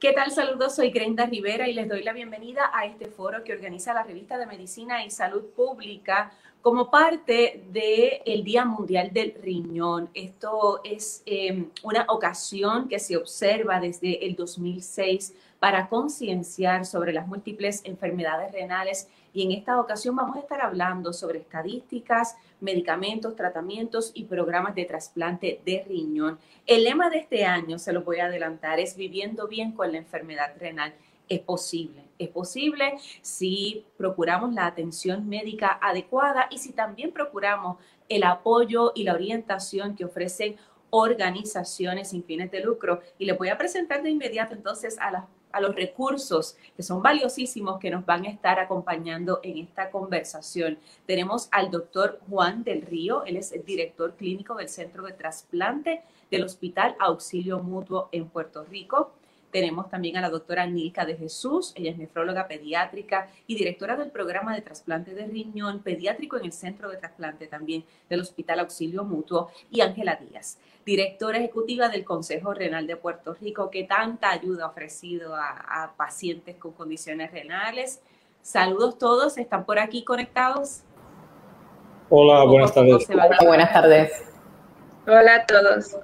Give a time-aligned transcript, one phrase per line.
[0.00, 0.32] ¿Qué tal?
[0.32, 4.02] Saludos, soy Grenda Rivera y les doy la bienvenida a este foro que organiza la
[4.02, 10.10] revista de Medicina y Salud Pública como parte del Día Mundial del Riñón.
[10.12, 17.26] Esto es em, una ocasión que se observa desde el 2006 para concienciar sobre las
[17.26, 24.12] múltiples enfermedades renales y en esta ocasión vamos a estar hablando sobre estadísticas, medicamentos, tratamientos
[24.14, 26.38] y programas de trasplante de riñón.
[26.66, 29.98] El lema de este año, se lo voy a adelantar, es viviendo bien con la
[29.98, 30.94] enfermedad renal.
[31.28, 38.22] Es posible, es posible si procuramos la atención médica adecuada y si también procuramos el
[38.22, 40.56] apoyo y la orientación que ofrecen
[40.90, 43.00] organizaciones sin fines de lucro.
[43.18, 45.24] Y les voy a presentar de inmediato entonces a las
[45.54, 50.78] a los recursos que son valiosísimos que nos van a estar acompañando en esta conversación.
[51.06, 56.02] Tenemos al doctor Juan del Río, él es el director clínico del Centro de Trasplante
[56.30, 59.12] del Hospital Auxilio Mutuo en Puerto Rico.
[59.54, 64.10] Tenemos también a la doctora Nilka de Jesús, ella es nefróloga pediátrica y directora del
[64.10, 69.04] programa de trasplante de riñón pediátrico en el Centro de Trasplante también del Hospital Auxilio
[69.04, 74.64] Mutuo, y Ángela Díaz, directora ejecutiva del Consejo Renal de Puerto Rico, que tanta ayuda
[74.64, 75.50] ha ofrecido a,
[75.84, 78.02] a pacientes con condiciones renales.
[78.42, 80.82] Saludos todos, ¿están por aquí conectados?
[82.10, 83.08] Hola, buenas tardes.
[83.08, 84.24] Hola, buenas tardes.
[85.06, 85.96] Hola a todos.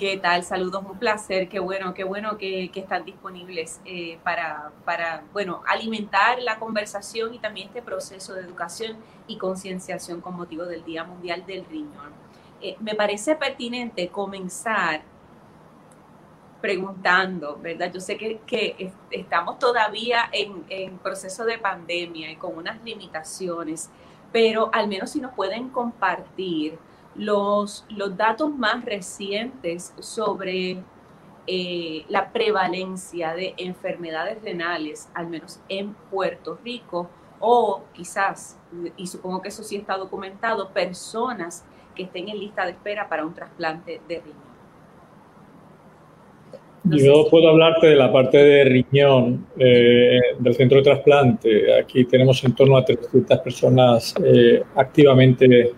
[0.00, 0.44] ¿Qué tal?
[0.44, 1.50] Saludos, un placer.
[1.50, 7.38] Qué bueno, qué bueno que, están disponibles eh, para, para, bueno, alimentar la conversación y
[7.38, 12.14] también este proceso de educación y concienciación con motivo del Día Mundial del Riñón.
[12.62, 15.02] Eh, me parece pertinente comenzar
[16.62, 17.92] preguntando, ¿verdad?
[17.92, 23.90] Yo sé que, que estamos todavía en, en proceso de pandemia y con unas limitaciones,
[24.32, 26.78] pero al menos si nos pueden compartir
[27.14, 30.78] los, los datos más recientes sobre
[31.46, 37.10] eh, la prevalencia de enfermedades renales, al menos en Puerto Rico,
[37.40, 38.58] o quizás,
[38.96, 43.24] y supongo que eso sí está documentado, personas que estén en lista de espera para
[43.24, 44.50] un trasplante de riñón.
[46.84, 51.78] Yo puedo hablarte de la parte de riñón eh, del centro de trasplante.
[51.78, 55.72] Aquí tenemos en torno a 300 personas eh, activamente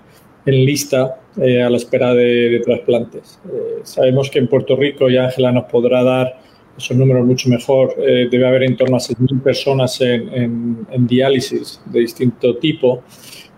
[0.44, 3.40] en lista eh, a la espera de, trasplantes.
[3.46, 6.38] Eh, sabemos que en Puerto Rico, y Ángela nos podrá dar
[6.76, 11.80] esos números mucho mejor, eh, debe haber en torno a 6.000 personas en, en, diálisis
[11.86, 13.02] de distinto tipo.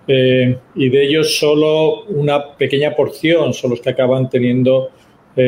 [0.07, 4.91] y de ellos solo una pequeña porción son los que acaban teniendo,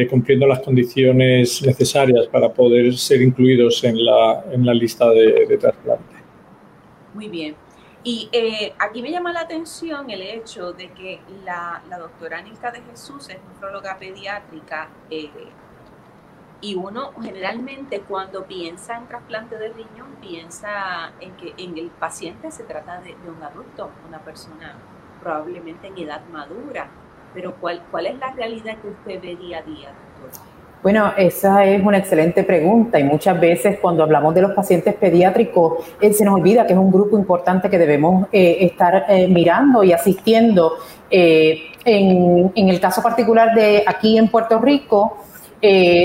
[0.08, 5.58] cumpliendo las condiciones necesarias para poder ser incluidos en la, en la lista de, de
[5.58, 6.16] trasplante.
[7.14, 7.54] Muy bien.
[8.06, 12.80] Y eh, aquí me llama la atención el hecho de que la, doctora Nilka de
[12.82, 15.28] Jesús es nefróloga pediátrica eh,
[16.60, 22.52] y uno generalmente cuando piensa en trasplante de riñón piensa en que en el paciente
[22.52, 24.76] se trata de, de un adulto, una persona
[25.20, 26.88] probablemente en edad madura.
[27.34, 29.92] Pero ¿cuál, cuál es la realidad que usted ve día a día,
[30.22, 30.55] doctora?
[30.86, 35.84] Bueno, esa es una excelente pregunta y muchas veces cuando hablamos de los pacientes pediátricos
[36.00, 39.82] eh, se nos olvida que es un grupo importante que debemos eh, estar eh, mirando
[39.82, 40.74] y asistiendo.
[41.10, 45.16] En, el caso particular de aquí en Puerto Rico,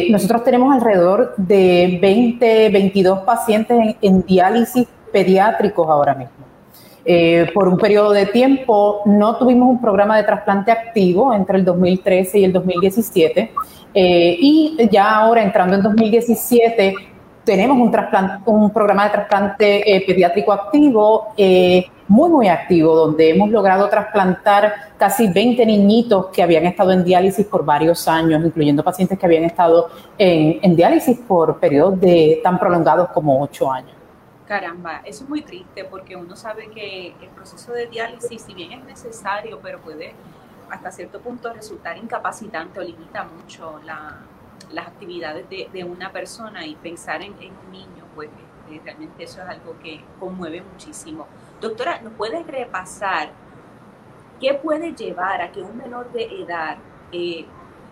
[0.09, 7.51] nosotros tenemos alrededor de 20, 22 pacientes en, diálisis pediátricos ahora mismo.
[7.53, 12.39] por un periodo de tiempo no tuvimos un programa de trasplante activo entre el 2013
[12.39, 13.51] y el 2017
[13.93, 16.95] eh, y ya ahora, entrando en 2017,
[17.43, 17.91] tenemos un,
[18.45, 24.73] un programa de trasplante eh, pediátrico activo, eh, muy, muy activo, donde hemos logrado trasplantar
[24.97, 29.45] casi 20 niñitos que habían estado en diálisis por varios años, incluyendo pacientes que habían
[29.45, 33.91] estado en, diálisis por periodos de, tan prolongados como 8 años.
[34.45, 38.73] Caramba, eso es muy triste porque uno sabe que el proceso de diálisis, si bien
[38.73, 40.13] es necesario, pero puede
[40.71, 47.21] hasta cierto punto resultar incapacitante o limita mucho las actividades de, una persona y pensar
[47.21, 48.29] en, un niño, pues
[48.71, 51.27] este, realmente eso es algo que conmueve muchísimo.
[51.59, 53.31] Doctora, ¿nos puede repasar
[54.39, 56.77] qué puede llevar a que un menor de edad
[57.11, 57.45] eh,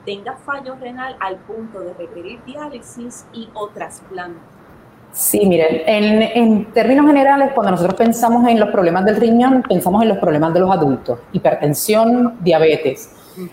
[0.05, 4.58] tenga fallo renal al punto de requerir diálisis y o trasplante?
[5.11, 10.03] Sí, miren, en, en, términos generales, cuando nosotros pensamos en los problemas del riñón, pensamos
[10.03, 13.09] en los problemas de los adultos, hipertensión, diabetes.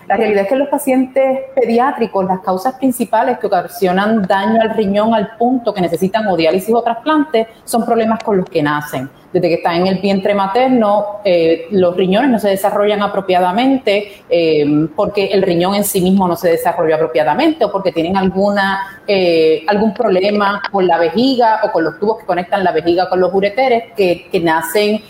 [0.09, 5.15] La realidad es que los pacientes pediátricos, las causas principales que ocasionan daño al riñón
[5.15, 9.09] al punto que necesitan o diálisis o trasplante son problemas con los que nacen.
[9.37, 14.65] Desde que están en el vientre materno, eh, los riñones no se desarrollan apropiadamente eh,
[14.97, 19.63] porque el riñón en sí mismo no se desarrolla apropiadamente o porque tienen alguna, eh,
[19.67, 23.35] algún problema con la vejiga o con los tubos que conectan la vejiga con los
[23.35, 25.03] ureteres que, nacen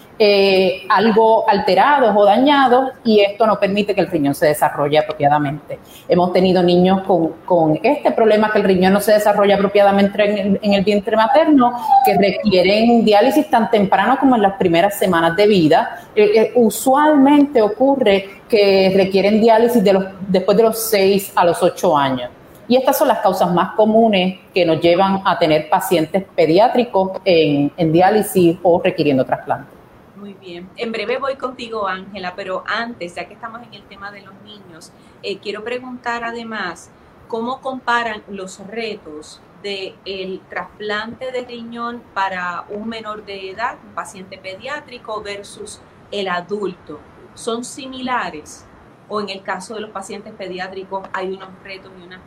[0.89, 5.79] algo alterados o dañados y esto no permite que el riñón se desarrolle apropiadamente.
[6.09, 10.73] Hemos tenido niños con, con este problema que el riñón no se desarrolla apropiadamente en
[10.73, 11.77] el, vientre materno
[12.07, 16.09] que requieren diálisis tan temprano como en las primeras semanas de vida.
[16.15, 21.63] Eh, eh, usualmente ocurre que requieren diálisis de los, después de los 6 a los
[21.63, 22.31] 8 años.
[22.69, 27.73] Y estas son las causas más comunes que nos llevan a tener pacientes pediátricos en,
[27.77, 29.77] en diálisis o requiriendo trasplante.
[30.17, 30.69] Muy bien.
[30.77, 34.35] En breve voy contigo, Ángela, pero antes, ya que estamos en el tema de los
[34.45, 34.91] niños,
[35.23, 36.91] eh, quiero preguntar además
[37.29, 43.95] cómo comparan los retos del el trasplante de riñón para un menor de edad, un
[43.95, 45.81] paciente pediátrico, versus
[46.13, 47.01] el adulto.
[47.35, 48.65] ¿Son similares?
[49.09, 52.21] ¿O en el caso de los pacientes pediátricos hay unos retos y unas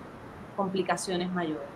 [0.56, 1.68] complicaciones mayores?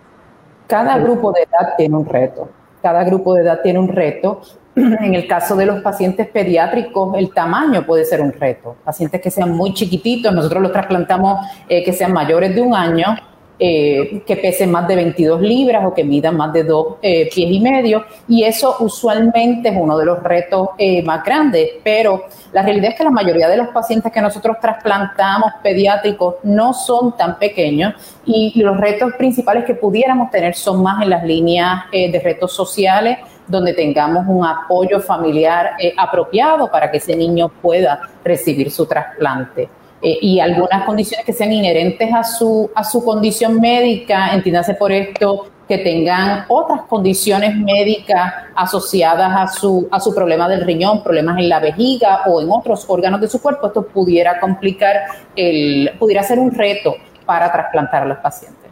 [0.66, 2.48] Cada grupo de edad tiene un reto.
[2.82, 4.42] Cada grupo de edad tiene un reto
[4.76, 8.76] en el caso de los pacientes pediátricos, el tamaño puede ser un reto.
[8.84, 13.16] Pacientes que sean muy chiquititos, nosotros los trasplantamos eh, que sean mayores de un año,
[13.58, 17.50] eh, que pesen más de 22 libras o que midan más de dos eh, pies
[17.50, 18.04] y medio.
[18.28, 21.70] Y eso usualmente es uno de los retos eh, más grandes.
[21.82, 26.74] Pero la realidad es que la mayoría de los pacientes que nosotros trasplantamos pediátricos no
[26.74, 27.94] son tan pequeños
[28.26, 33.18] y los retos principales que pudiéramos tener son más en las líneas de retos sociales
[33.46, 39.68] donde tengamos un apoyo familiar eh, apropiado para que ese niño pueda recibir su trasplante.
[40.04, 44.92] Eh, y algunas condiciones que sean inherentes a su, a su condición médica, entiéndase por
[44.92, 51.38] esto que tengan otras condiciones médicas asociadas a su, a su problema del riñón, problemas
[51.38, 54.94] en la vejiga o en otros órganos de su cuerpo, esto pudiera complicar,
[55.36, 58.70] el, pudiera ser un reto para trasplantar a los pacientes.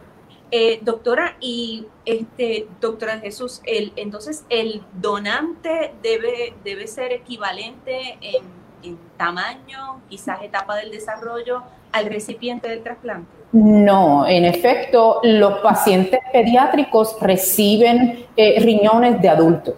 [0.51, 8.62] Eh, doctora, y este, doctora Jesús, el, entonces el donante debe, debe ser equivalente en,
[8.83, 11.63] en, tamaño, quizás etapa del desarrollo,
[11.93, 13.31] al recipiente del trasplante.
[13.53, 19.75] No, en efecto, los pacientes pediátricos reciben eh, riñones de adultos.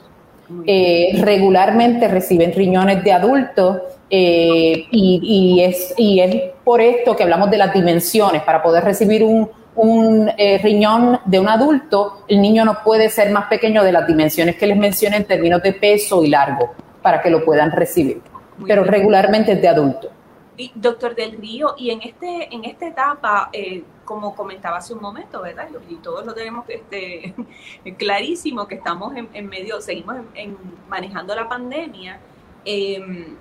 [0.66, 3.78] Eh, regularmente reciben riñones de adultos
[4.10, 8.84] eh, y, y, es, y es por esto que hablamos de las dimensiones, para poder
[8.84, 13.82] recibir un un eh, riñón de un adulto, el niño no puede ser más pequeño
[13.82, 16.72] de las dimensiones que les mencioné en términos de peso y largo
[17.02, 18.20] para que lo puedan recibir,
[18.58, 20.10] Muy pero regularmente es de adulto.
[20.56, 25.00] Y, doctor Del Río, y en, este, en esta etapa, eh, como comentaba hace un
[25.00, 25.68] momento, ¿verdad?
[25.88, 27.34] Y todos lo tenemos este,
[27.98, 30.56] clarísimo, que estamos en, en medio, seguimos en, en
[30.88, 32.20] manejando la pandemia.
[32.64, 33.34] Eh,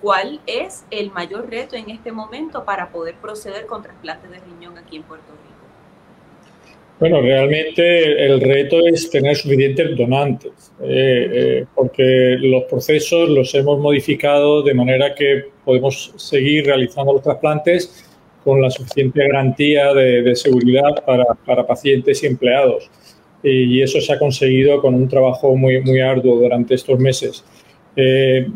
[0.00, 4.78] ¿Cuál es el mayor reto en este momento para poder proceder con trasplantes de riñón
[4.78, 5.43] aquí en Puerto Rico?
[7.00, 13.80] Bueno, realmente el reto es tener suficientes donantes, eh, eh, porque los procesos los hemos
[13.80, 18.04] modificado de manera que podemos seguir realizando los trasplantes
[18.44, 22.88] con la suficiente garantía de, seguridad para, pacientes y empleados.
[23.42, 27.44] Y, eso se ha conseguido con un trabajo muy, muy arduo durante estos meses.
[27.96, 28.46] Eh,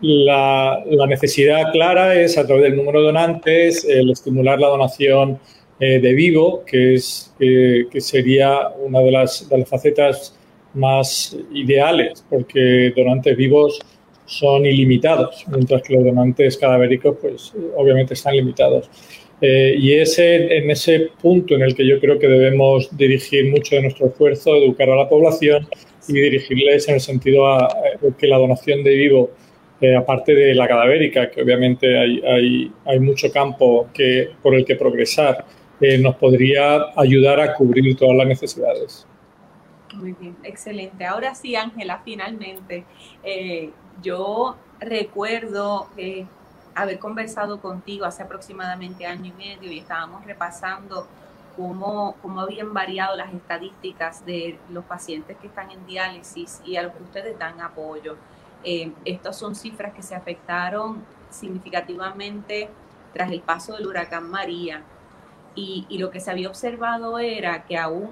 [0.00, 5.38] la, la, necesidad clara es, a través del número de donantes, el estimular la donación
[5.78, 10.34] eh, de vivo, que, es, eh, que sería una de las, de las, facetas
[10.74, 13.78] más ideales, porque donantes vivos
[14.24, 18.90] son ilimitados, mientras que los donantes cadavéricos, pues obviamente están limitados.
[19.40, 23.76] Eh, y es en ese punto en el que yo creo que debemos dirigir mucho
[23.76, 25.68] de nuestro esfuerzo, educar a la población
[26.08, 29.30] y dirigirles en el sentido a, a que la donación de vivo
[29.78, 34.64] eh, aparte de la cadavérica, que obviamente hay, hay, hay mucho campo que, por el
[34.64, 35.44] que progresar,
[35.80, 39.06] eh, nos podría ayudar a cubrir todas las necesidades.
[39.94, 41.04] Muy bien, excelente.
[41.04, 42.84] Ahora sí, Ángela, finalmente,
[43.22, 43.70] eh,
[44.02, 45.88] yo recuerdo
[46.74, 51.06] haber conversado contigo hace aproximadamente año y medio y estábamos repasando
[51.56, 56.82] cómo, cómo habían variado las estadísticas de los pacientes que están en diálisis y a
[56.82, 58.16] los que ustedes dan apoyo.
[58.62, 62.68] Eh, estas son cifras que se afectaron significativamente
[63.12, 64.82] tras el paso del huracán María.
[65.56, 68.10] Y, lo que se había observado era que aún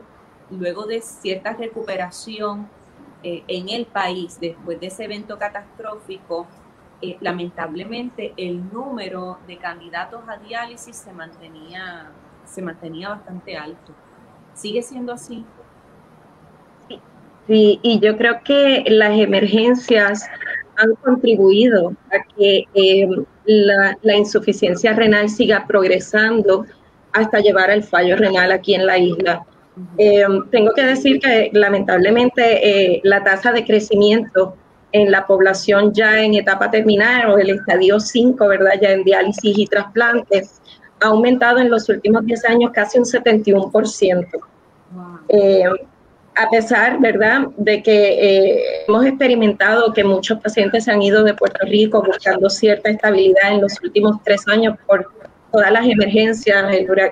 [0.50, 2.68] luego de cierta recuperación
[3.22, 6.46] eh, en el país, después de ese evento catastrófico,
[7.02, 12.10] eh, lamentablemente el número de candidatos a diálisis se mantenía,
[12.46, 13.92] se mantenía bastante alto.
[14.54, 15.44] ¿Sigue siendo así?
[17.46, 20.26] Sí, y yo creo que las emergencias
[20.76, 23.06] han contribuido a que eh,
[23.44, 26.64] la, la, insuficiencia renal siga progresando
[27.14, 29.46] hasta llevar al fallo renal aquí en la isla.
[29.98, 34.56] Eh, tengo que decir que lamentablemente eh, la tasa de crecimiento
[34.92, 38.72] en la población ya en etapa terminal o el estadio 5, ¿verdad?
[38.80, 40.60] Ya en diálisis y trasplantes,
[41.00, 44.26] ha aumentado en los últimos 10 años casi un 71%.
[45.28, 45.64] Eh,
[46.36, 51.64] a pesar, ¿verdad?, de que hemos experimentado que muchos pacientes se han ido de Puerto
[51.66, 55.08] Rico buscando cierta estabilidad en los últimos tres años por
[55.54, 56.64] todas las emergencias,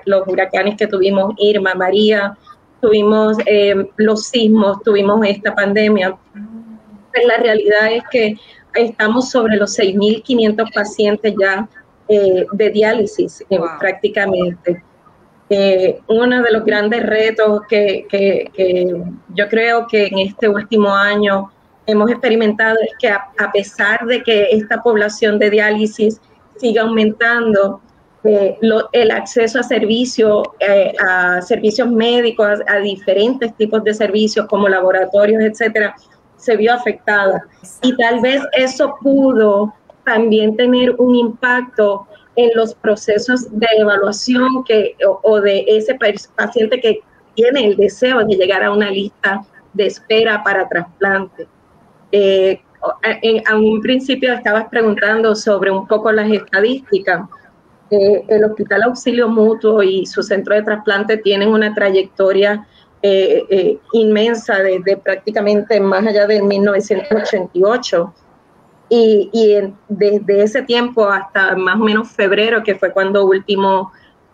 [0.05, 2.37] los huracanes que tuvimos, Irma, María,
[2.81, 6.17] tuvimos eh, los sismos, tuvimos esta pandemia.
[7.13, 8.35] Pues la realidad es que
[8.75, 11.69] estamos sobre los 6.500 pacientes ya
[12.09, 14.83] eh, de diálisis eh, prácticamente.
[16.07, 21.49] uno de los grandes retos que, que, yo creo que en este último año
[21.85, 26.19] hemos experimentado es que a, a pesar de que esta población de diálisis
[26.57, 27.81] siga aumentando,
[28.25, 28.57] eh,
[28.93, 35.43] el acceso a servicios, eh, a servicios médicos, a, diferentes tipos de servicios como laboratorios,
[35.43, 35.93] etcétera,
[36.37, 37.43] se vio afectada.
[37.81, 39.73] Y tal vez eso pudo
[40.05, 45.97] también tener un impacto en los procesos de evaluación que, o, de ese
[46.35, 47.01] paciente que
[47.35, 51.47] tiene el deseo de llegar a una lista de espera para trasplante.
[52.11, 52.61] Eh,
[53.21, 57.21] en, a un principio estabas preguntando sobre un poco las estadísticas
[58.27, 62.67] el Hospital Auxilio Mutuo y su centro de trasplante tienen una trayectoria
[63.05, 68.13] eh, eh, inmensa desde prácticamente más allá de 1988.
[68.89, 69.29] Y,
[69.89, 73.91] desde ese tiempo hasta más o menos febrero, que fue cuando último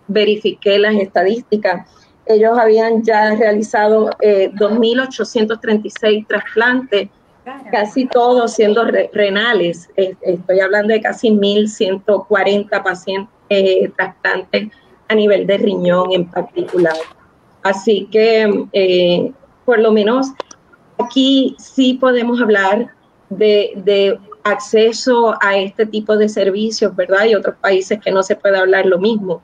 [0.07, 1.89] verifiqué las estadísticas,
[2.25, 7.09] ellos habían ya realizado 2.836 eh, trasplantes,
[7.71, 9.89] casi todos siendo renales.
[9.95, 14.67] Estoy hablando de casi 1.140 pacientes eh, trasplantes
[15.07, 16.95] a nivel de riñón en particular.
[17.63, 19.31] Así que, eh,
[19.65, 20.27] por lo menos,
[20.99, 22.93] aquí sí podemos hablar
[23.29, 27.25] de, acceso a este tipo de servicios, ¿verdad?
[27.25, 29.41] Y otros países que no se puede hablar lo mismo.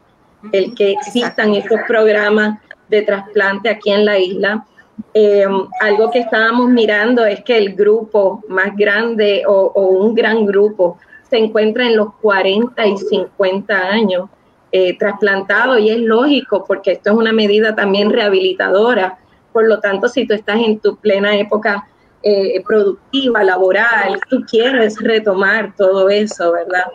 [0.52, 2.60] El que existan estos programas
[2.90, 4.66] de trasplante aquí en la isla.
[5.14, 5.46] Eh,
[5.82, 10.98] algo que estábamos mirando es que el grupo más grande o, o un gran grupo
[11.30, 14.30] se encuentra en los 40 y 50 años
[14.72, 19.18] eh, trasplantado y es lógico porque esto es una medida también rehabilitadora.
[19.54, 21.88] Por lo tanto, si tú estás en tu plena época
[22.24, 26.86] eh, productiva, laboral, tú quieres retomar todo eso, ¿verdad?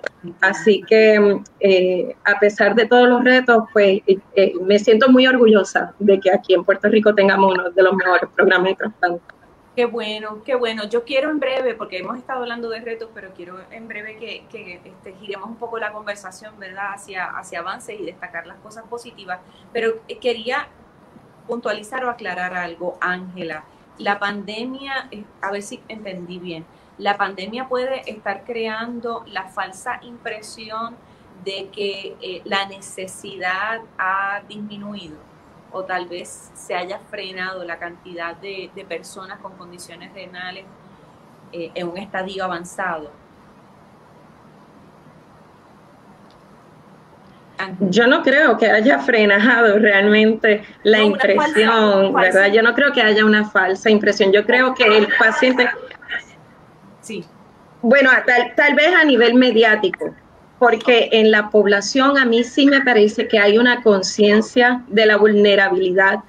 [0.41, 4.01] Así que eh, a pesar de todos los retos, pues
[4.63, 8.29] me siento muy orgullosa de que aquí en Puerto Rico tengamos uno de los mejores
[8.35, 9.23] programas de trasplante.
[9.77, 10.85] Qué bueno, qué bueno.
[10.89, 14.45] Yo quiero en breve, porque hemos estado hablando de retos, pero quiero en breve que,
[14.51, 18.85] que este, giremos un poco la conversación, ¿verdad?, hacia, hacia avances y destacar las cosas
[18.91, 19.39] positivas.
[19.73, 20.67] Pero eh, quería
[21.47, 23.65] puntualizar o aclarar algo, Ángela.
[24.01, 26.65] La pandemia, eh, a ver si entendí bien,
[26.97, 30.97] la pandemia puede estar creando la falsa impresión
[31.45, 35.19] de que eh, la necesidad ha disminuido
[35.71, 40.65] o tal vez se haya frenado la cantidad de, personas con condiciones renales
[41.53, 43.11] eh, en un estadio avanzado.
[47.81, 52.53] Yo no creo que haya frenado realmente la impresión, ¿verdad?
[52.53, 54.33] Yo no creo que haya una falsa impresión.
[54.33, 55.69] Yo creo que el paciente...
[57.01, 57.25] Sí.
[57.83, 60.15] Bueno, tal, tal vez a nivel mediático,
[60.59, 65.17] porque en la población a mí sí me parece que hay una conciencia de la
[65.17, 66.21] vulnerabilidad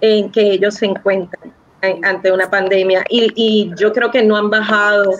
[0.00, 1.52] en que ellos se encuentran
[2.02, 5.12] ante una pandemia y, yo creo que no han bajado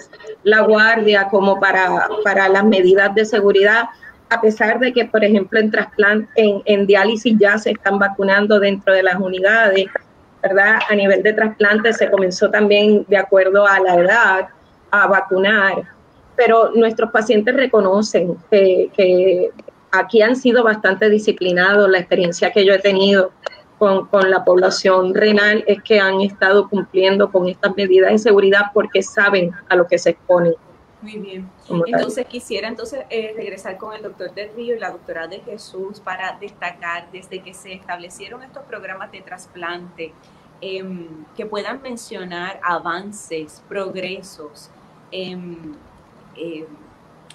[0.42, 3.84] la guardia como para, para las medidas de seguridad,
[4.30, 5.72] a pesar de que, por ejemplo, en
[6.36, 9.86] en, diálisis ya se están vacunando dentro de las unidades,
[10.42, 10.78] ¿verdad?
[10.88, 14.48] A nivel de trasplante se comenzó también de acuerdo a la edad
[14.90, 15.84] a vacunar
[16.38, 19.50] pero nuestros pacientes reconocen que,
[19.90, 21.90] aquí han sido bastante disciplinados.
[21.90, 23.32] La experiencia que yo he tenido
[23.76, 28.66] con, con, la población renal es que han estado cumpliendo con estas medidas de seguridad
[28.72, 30.54] porque saben a lo que se exponen.
[31.00, 31.48] Muy bien.
[31.86, 36.00] Entonces quisiera entonces eh, regresar con el doctor del Río y la doctora de Jesús
[36.00, 40.12] para destacar desde que se establecieron estos programas de trasplante,
[40.60, 44.70] em, que puedan mencionar avances, progresos,
[45.12, 45.74] em,
[46.34, 46.66] em,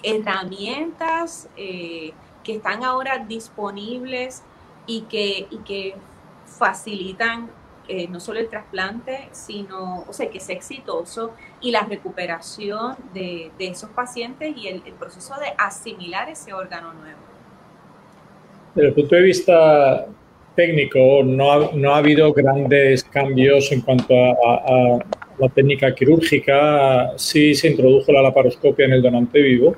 [0.02, 4.42] herramientas eh, que están ahora disponibles
[4.86, 5.94] y que, y que
[6.44, 7.50] facilitan
[7.86, 11.32] eh, no solo el trasplante, sino, o sea, que sea exitoso
[11.64, 17.18] y la recuperación de, esos pacientes y el, proceso de asimilar ese órgano nuevo.
[18.74, 20.06] Desde el punto de vista
[20.54, 24.98] técnico, no ha, no ha habido grandes cambios en cuanto a,
[25.38, 27.14] la técnica quirúrgica.
[27.16, 29.74] Sí se introdujo la laparoscopia en el donante vivo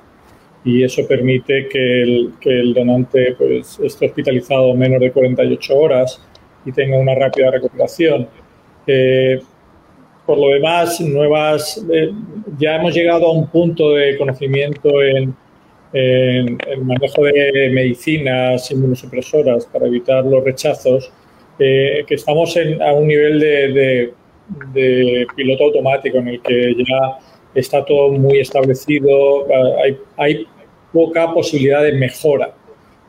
[0.65, 6.21] y eso permite que el, que el donante pues, esté hospitalizado menos de 48 horas
[6.65, 8.29] y tenga una rápida recuperación.
[8.89, 9.41] Eh,
[10.27, 12.11] por lo demás, nuevas, eh,
[12.59, 15.35] ya hemos llegado a un punto de conocimiento en,
[15.93, 21.11] el manejo de medicinas inmunosupresoras para evitar los rechazos,
[21.59, 22.55] eh, que estamos
[22.87, 24.13] a un nivel de,
[25.35, 27.19] piloto automático en el que ya
[27.55, 29.47] está todo muy establecido,
[29.83, 30.47] hay, hay
[30.93, 32.55] poca posibilidad de mejora.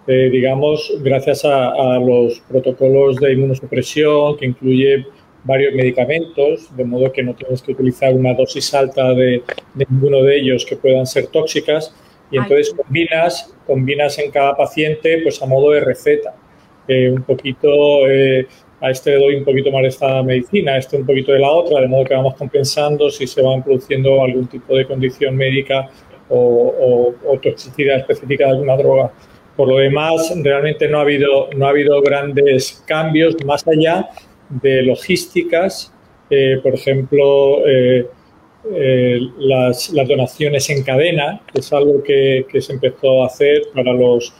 [0.07, 5.05] Eh, digamos, gracias a, los protocolos de inmunosupresión que incluye
[5.47, 9.41] varios medicamentos, de modo que no tienes que utilizar una dosis alta de,
[9.89, 11.95] ninguno de ellos que puedan ser tóxicas
[12.29, 16.35] y entonces combinas, combinas en cada paciente pues a modo de receta.
[16.87, 18.45] Eh, un poquito, eh,
[18.81, 21.39] a este le doy un poquito más de esta medicina, a este un poquito de
[21.39, 25.35] la otra, de modo que vamos compensando si se van produciendo algún tipo de condición
[25.35, 25.89] médica
[26.29, 29.11] o, o toxicidad específica de alguna droga.
[29.55, 34.07] Por lo demás, realmente no ha habido, no ha habido grandes cambios más allá
[34.49, 35.93] de logísticas,
[36.29, 38.07] eh, por ejemplo, eh,
[38.73, 44.33] eh, las, donaciones en cadena, que es algo que, se empezó a hacer para los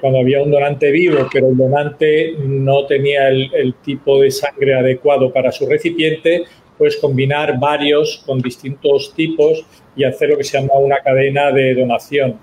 [0.00, 4.74] cuando había un donante vivo, pero el donante no tenía el, el, tipo de sangre
[4.74, 6.42] adecuado para su recipiente,
[6.76, 11.76] pues combinar varios con distintos tipos y hacer lo que se llama una cadena de
[11.76, 12.40] donación.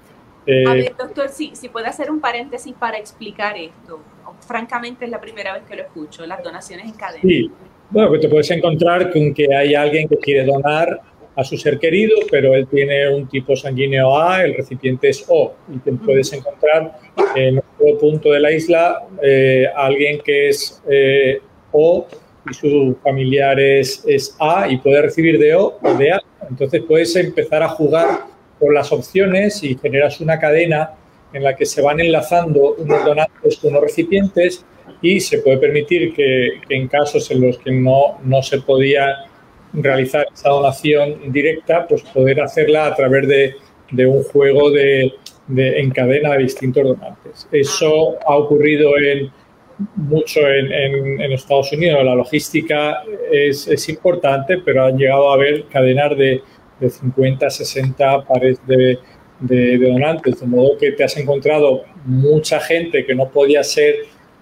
[0.48, 4.00] Eh, a ver, doctor, si, si puede hacer un paréntesis para explicar esto.
[4.48, 7.22] Francamente es la primera vez que lo escucho, las donaciones en cadena.
[7.24, 7.50] Sí,
[7.90, 11.02] bueno, que te puedes encontrar con que hay alguien que quiere donar
[11.36, 15.54] a su ser querido, pero él tiene un tipo sanguíneo A, el recipiente es O,
[15.74, 16.98] y te puedes encontrar
[17.36, 22.08] en otro punto de la isla eh, alguien que es eh, O
[22.50, 26.22] y su familiar es, es A y puede recibir de O o de A.
[26.50, 30.92] Entonces puedes empezar a jugar con las opciones y generas una cadena
[31.34, 34.66] en la que se van enlazando unos donantes con unos recipientes
[35.02, 39.26] y se puede permitir que, en casos en los que no, no se podía
[39.74, 43.56] realizar esa donación directa, pues poder hacerla a través de,
[43.92, 45.14] de un juego de,
[45.48, 47.48] de, en cadena de distintos donantes.
[47.52, 49.30] Eso ha ocurrido en,
[49.96, 52.04] mucho en, en, en Estados Unidos.
[52.04, 56.42] La logística es, es, importante, pero han llegado a haber cadenas de
[56.80, 59.00] de 50, 60 pares de,
[59.40, 63.96] donantes, de modo que te has encontrado mucha gente que no podía ser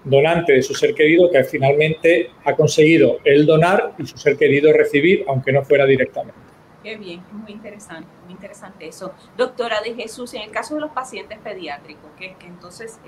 [0.04, 4.72] donante de su ser querido que finalmente ha conseguido el donar y su ser querido
[4.72, 6.38] recibir, aunque no fuera directamente.
[6.82, 9.14] Qué bien, muy interesante, muy interesante eso.
[9.38, 13.00] Doctora de Jesús, en el caso de los pacientes pediátricos, que, que entonces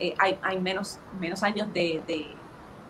[0.00, 2.02] eh, hay, hay, menos, menos años de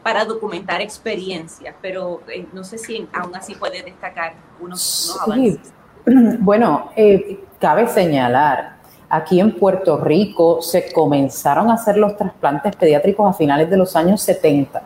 [0.06, 5.72] para documentar experiencias, pero eh, no sé si aún así puede destacar unos, avances.
[6.38, 8.76] Bueno, eh, cabe señalar,
[9.08, 13.96] aquí en Puerto Rico se comenzaron a hacer los trasplantes pediátricos a finales de los
[13.96, 14.80] años 70.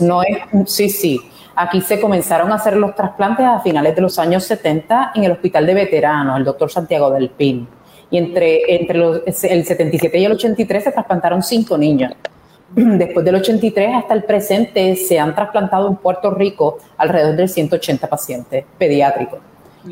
[0.00, 1.18] no es, sí, sí.
[1.56, 5.32] Aquí se comenzaron a hacer los trasplantes a finales de los años 70 en el
[5.32, 7.66] Hospital de Veteranos, el doctor Santiago del Pin.
[8.10, 12.12] Y entre, entre los, el 77 y el 83 se trasplantaron cinco niños.
[12.74, 18.06] Después del 83 hasta el presente se han trasplantado en Puerto Rico alrededor de 180
[18.08, 19.40] pacientes pediátricos.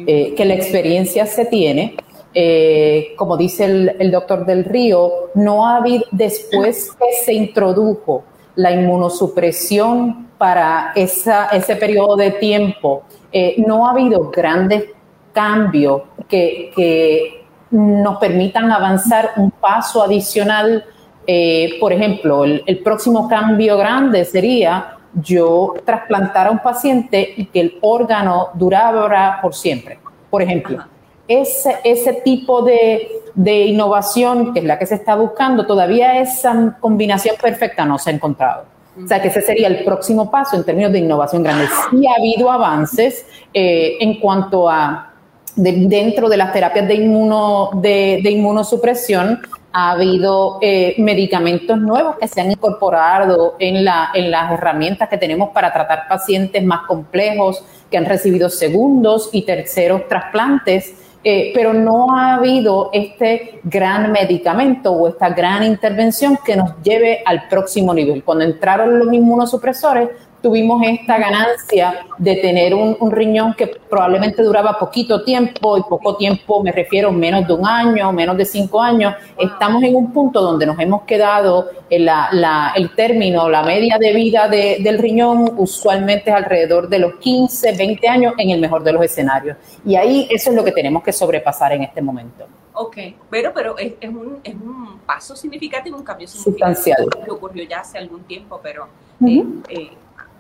[0.07, 1.97] Eh, que la experiencia se tiene,
[2.35, 8.71] eh, como dice el, doctor del Río, no ha habido, después que se introdujo la
[8.71, 14.85] inmunosupresión para esa, ese periodo de tiempo, eh, no ha habido grandes
[15.33, 20.85] cambios que, que nos permitan avanzar un paso adicional
[21.31, 27.61] eh, por ejemplo, el, próximo cambio grande sería yo trasplantar a un paciente y que
[27.61, 29.99] el órgano durara por siempre.
[30.31, 30.83] Por ejemplo,
[31.29, 36.79] ese, ese tipo de, de, innovación, que es la que se está buscando, todavía esa
[36.81, 38.65] combinación perfecta no se ha encontrado.
[39.05, 41.67] O sea, que ese sería el próximo paso en términos de innovación grande.
[41.91, 45.13] Sí ha habido avances eh, en cuanto a
[45.59, 49.41] dentro de las terapias de, inmuno, de, inmunosupresión
[49.73, 55.19] ha habido eh, medicamentos nuevos que se han incorporado en, la, en las herramientas que
[55.19, 60.95] tenemos para tratar pacientes más complejos que han recibido segundos y terceros trasplantes.
[61.25, 67.23] Eh, pero no ha habido este gran medicamento o esta gran intervención que nos lleve
[67.27, 68.23] al próximo nivel.
[68.23, 70.11] Cuando entraron los inmunosupresores,
[70.43, 76.63] tuvimos esta ganancia de tener un, riñón que probablemente duraba poquito tiempo, y poco tiempo
[76.63, 79.15] me refiero menos de un año, menos de cinco años.
[79.37, 84.13] Estamos en un punto donde nos hemos quedado en la, el término, la media de
[84.13, 88.93] vida del riñón usualmente es alrededor de los 15, 20 años en el mejor de
[88.93, 89.57] los escenarios.
[89.85, 92.47] Y ahí eso es lo que tenemos que sobrepasar en este momento.
[92.81, 92.97] Ok,
[93.29, 96.77] pero, pero es, un, es un paso significativo, un cambio significativo.
[96.77, 97.25] Sustancial.
[97.25, 98.87] Que ocurrió ya hace algún tiempo, pero
[99.27, 99.91] eh, eh,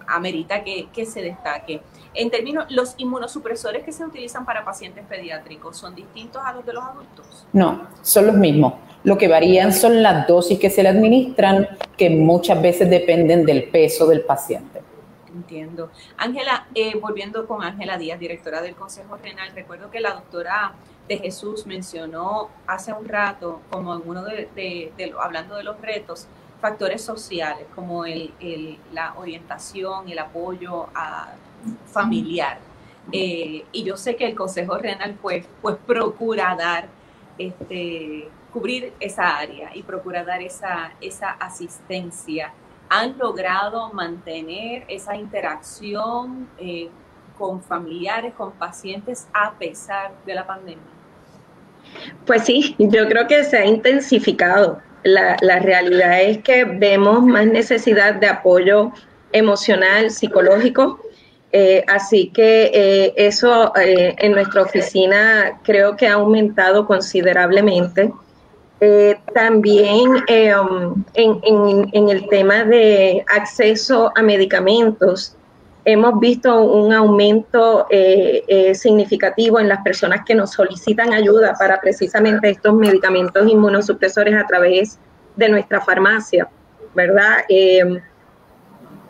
[0.08, 1.80] amerita que, que se destaque.
[2.14, 6.72] En términos, ¿los inmunosupresores que se utilizan para pacientes pediátricos son distintos a los de
[6.72, 7.46] los adultos?
[7.52, 8.74] No, son los mismos.
[9.04, 13.64] Lo que varían son las dosis que se le administran, que muchas veces dependen del
[13.70, 14.82] peso del paciente.
[15.32, 15.90] Entiendo.
[16.16, 20.72] Ángela, eh, volviendo con Ángela Díaz, directora del Consejo Renal, recuerdo que la doctora
[21.06, 26.26] de Jesús mencionó hace un rato, como en uno de, de hablando de los retos,
[26.60, 28.32] factores sociales como el,
[28.92, 31.34] la orientación, el apoyo a,
[31.86, 32.58] familiar.
[33.10, 36.88] Eh, y yo sé que el Consejo Renal pues, pues procura dar,
[37.38, 42.52] este, cubrir esa área y procura dar esa, esa asistencia.
[42.90, 46.88] ¿Han logrado mantener esa interacción eh,
[47.36, 50.82] con familiares, con pacientes a pesar de la pandemia?
[52.26, 58.14] Pues sí, yo creo que se ha intensificado la, realidad es que vemos más necesidad
[58.14, 58.92] de apoyo
[59.32, 61.00] emocional, psicológico.
[61.50, 68.12] Eh, así que eh, eso eh, en nuestra oficina creo que ha aumentado considerablemente.
[69.34, 75.36] también um, en, el tema de acceso a medicamentos,
[75.90, 77.86] hemos visto un aumento
[78.74, 84.98] significativo en las personas que nos solicitan ayuda para precisamente estos medicamentos inmunosupresores a través
[85.38, 86.48] de nuestra farmacia,
[86.94, 87.38] ¿verdad?
[87.48, 88.02] Eh,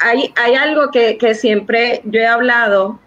[0.01, 3.01] hay, algo que, siempre yo he hablado,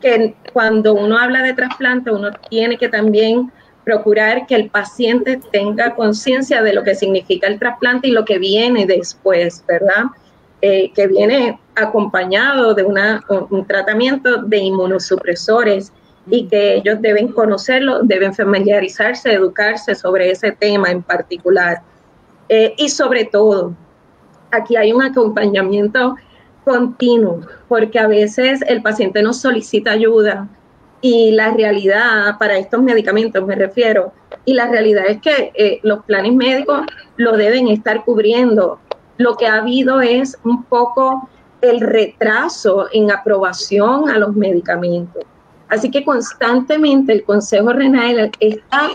[0.00, 3.50] que cuando uno habla de trasplante, uno tiene que también
[3.84, 8.38] procurar que el paciente tenga conciencia de lo que significa el trasplante y lo que
[8.38, 10.06] viene después, ¿verdad?
[10.62, 15.92] Eh, que viene acompañado de una, un tratamiento de inmunosupresores
[16.30, 21.82] y que ellos deben conocerlo, deben familiarizarse, educarse sobre ese tema en particular.
[22.48, 23.74] Eh, y sobre todo,
[24.50, 26.16] aquí hay un acompañamiento
[26.64, 30.48] continuo, porque a veces el paciente nos solicita ayuda
[31.00, 34.12] y la realidad para estos medicamentos me refiero,
[34.44, 36.80] y la realidad es que eh, los planes médicos
[37.16, 38.80] lo deben estar cubriendo.
[39.18, 41.28] Lo que ha habido es un poco
[41.60, 45.24] el retraso en aprobación a los medicamentos.
[45.68, 48.90] Así que constantemente el Consejo Renal está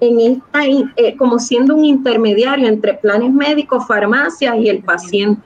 [0.00, 5.40] en esta, eh, como siendo un intermediario entre planes médicos, farmacias y el paciente,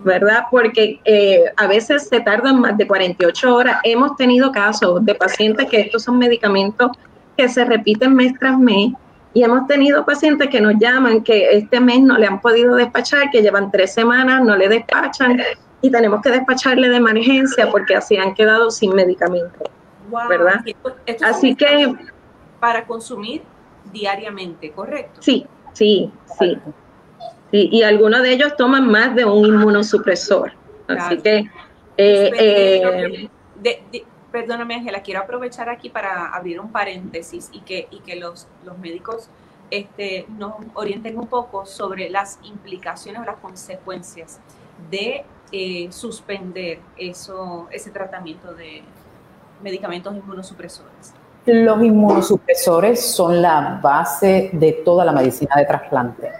[0.00, 0.44] ¿verdad?
[0.50, 3.80] Porque eh, a veces se tardan más de 48 horas.
[3.84, 6.90] Hemos tenido casos de pacientes que estos son medicamentos
[7.36, 8.92] que se repiten mes tras mes
[9.34, 13.30] y hemos tenido pacientes que nos llaman que este mes no le han podido despachar,
[13.30, 15.42] que llevan tres semanas, no le despachan
[15.82, 19.68] y tenemos que despacharle de emergencia porque así han quedado sin medicamentos,
[20.28, 20.64] ¿verdad?
[21.22, 21.94] Así que
[22.60, 23.42] para consumir
[23.92, 25.20] diariamente, ¿correcto?
[25.20, 26.58] Sí, sí, sí.
[27.50, 30.52] y algunos de ellos toman más de un inmunosupresor.
[30.88, 31.50] Así que...
[31.96, 33.28] Eh,
[33.62, 33.80] eh,
[34.34, 38.76] perdóname, Ángela, quiero aprovechar aquí para abrir un paréntesis y que, y que los, los
[38.78, 39.28] médicos
[39.70, 44.40] este, nos orienten un poco sobre las implicaciones o las consecuencias
[44.90, 48.82] de eh, suspender eso, ese tratamiento de
[49.62, 51.14] medicamentos inmunosupresores.
[51.46, 56.32] Los inmunosupresores son la base de toda la medicina de trasplante.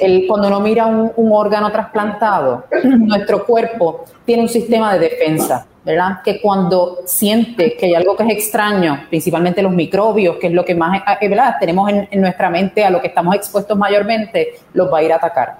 [0.00, 6.22] El, cuando uno mira un, órgano trasplantado, nuestro cuerpo tiene un sistema de defensa, ¿verdad?
[6.22, 10.64] Que cuando siente que hay algo que es extraño, principalmente los microbios, que es lo
[10.64, 11.56] que más eh, ¿verdad?
[11.58, 15.16] tenemos en, nuestra mente, a lo que estamos expuestos mayormente, los va a ir a
[15.16, 15.56] atacar.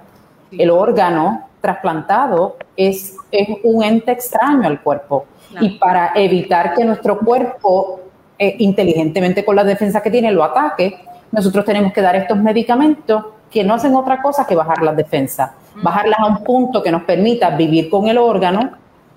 [0.51, 5.27] El órgano trasplantado es, es un ente extraño al cuerpo.
[5.61, 8.01] Y para evitar que nuestro cuerpo
[8.39, 10.99] eh, inteligentemente con las defensas que tiene lo ataque,
[11.31, 15.51] nosotros tenemos que dar estos medicamentos que no hacen otra cosa que bajar las defensas,
[15.83, 18.71] bajarlas a un punto que nos permita vivir con el órgano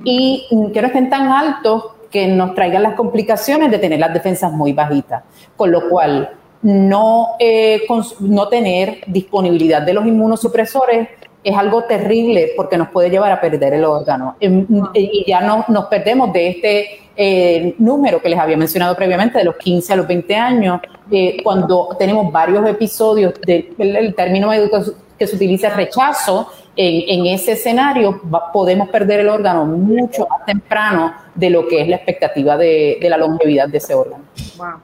[0.04, 4.52] y que no estén tan altos que nos traigan las complicaciones de tener las defensas
[4.52, 5.24] muy bajitas.
[5.56, 6.30] Con lo cual,
[6.62, 7.82] no, eh,
[8.20, 11.10] no tener disponibilidad de los inmunosupresores
[11.44, 14.38] es algo terrible porque nos puede llevar a perder el órgano.
[14.40, 19.40] Em, y ya no, nos perdemos de este eh, número que les había mencionado previamente,
[19.40, 24.80] de los 15 a los 20 años, eh, cuando tenemos varios episodios del término médico
[25.18, 31.50] que se utiliza rechazo, en, ese escenario podemos perder el órgano mucho más temprano de
[31.50, 34.24] lo que es la expectativa de, de la longevidad de ese órgano.
[34.58, 34.80] Wow.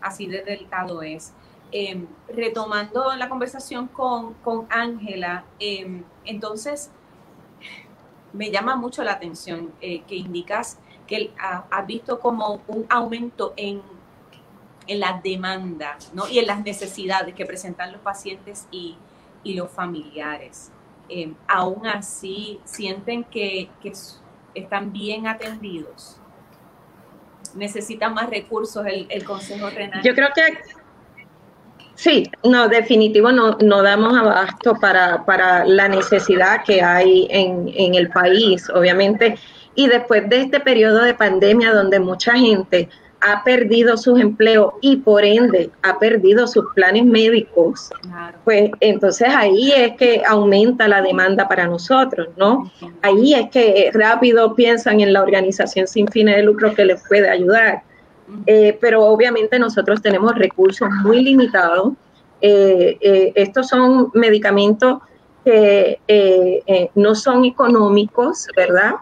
[0.00, 1.32] Así de delicado es.
[1.72, 6.90] Em, retomando la conversación con Ángela, em, entonces
[8.32, 13.82] me llama mucho la atención eh, que indicas que has visto como un aumento en,
[14.86, 16.28] en la demanda ¿no?
[16.28, 18.96] y en las necesidades que presentan los pacientes y,
[19.42, 20.70] y los familiares.
[21.08, 23.92] Em, aún así, sienten que, que
[24.54, 26.18] están bien atendidos
[27.54, 30.02] necesitan más recursos el, el Consejo Renal.
[30.02, 30.42] Yo creo que
[31.96, 37.94] Sí, no, definitivo no, no damos abasto para, para la necesidad que hay en, en
[37.94, 39.38] el país, obviamente.
[39.76, 42.88] Y después de este periodo de pandemia donde mucha gente
[43.26, 47.90] ha perdido sus empleos y por ende ha perdido sus planes médicos,
[48.44, 52.70] pues entonces ahí es que aumenta la demanda para nosotros, ¿no?
[53.00, 57.30] Ahí es que rápido piensan en la organización sin fines de lucro que les puede
[57.30, 57.82] ayudar.
[58.46, 61.92] Eh, pero obviamente nosotros tenemos recursos muy limitados.
[62.40, 64.98] Eh, eh, estos son medicamentos
[65.44, 68.94] que no son económicos, ¿verdad?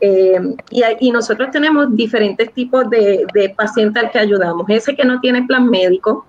[0.00, 4.64] Y, nosotros tenemos diferentes tipos de, pacientes al que ayudamos.
[4.68, 6.26] Ese que no tiene plan médico,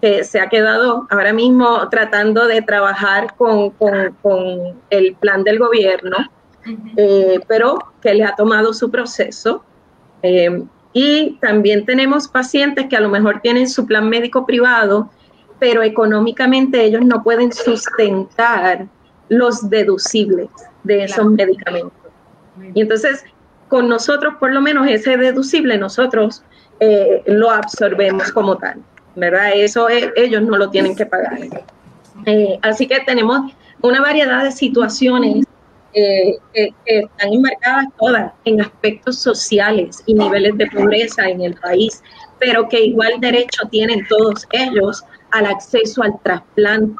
[0.00, 3.72] que se ha quedado ahora mismo tratando de trabajar con,
[4.90, 6.16] el plan del gobierno,
[7.46, 9.64] pero que le ha tomado su proceso.
[10.92, 15.10] Y también tenemos pacientes que a lo mejor tienen su plan médico privado,
[15.58, 18.86] pero económicamente ellos no pueden sustentar
[19.28, 20.48] los deducibles
[20.84, 21.92] de esos medicamentos.
[22.74, 23.24] Y entonces,
[23.68, 26.42] con nosotros, por lo menos ese deducible, nosotros
[26.80, 28.82] eh, lo absorbemos como tal,
[29.16, 29.50] ¿verdad?
[29.54, 31.38] Eso ellos no lo tienen que pagar.
[32.26, 35.44] Eh, así que tenemos una variedad de situaciones
[35.94, 42.02] eh, que, están enmarcadas todas en aspectos sociales y niveles de pobreza en el país,
[42.38, 46.94] pero que igual derecho tienen todos ellos al acceso al trasplante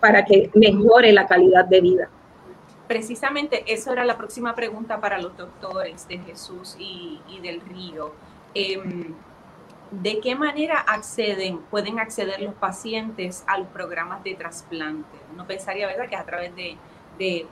[0.00, 2.10] para que mejore la calidad de vida.
[2.90, 8.12] Precisamente esa era la próxima pregunta para los doctores de Jesús y, del Río.
[8.52, 9.14] Em,
[9.92, 15.16] ¿De qué manera acceden, pueden acceder los pacientes a los programas de trasplante?
[15.32, 17.46] Uno pensaría, ¿verdad?, que a través de,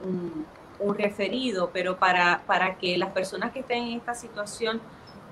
[0.81, 4.81] un referido, pero para, para que las personas que estén en esta situación